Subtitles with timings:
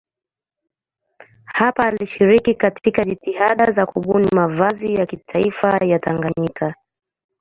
[1.45, 6.73] Hapa alishiriki katika jitihada za kubuni mavazi ya kitaifa ya Tanganyika.